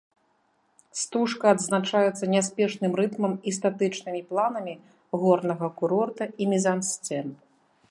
[1.01, 4.75] Стужка адзначаецца няспешным рытмам і статычнымі планамі
[5.25, 7.27] горнага курорта і мізансцэн.